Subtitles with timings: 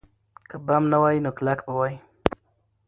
[0.49, 1.93] که بم نه وای، نو کلک به وای.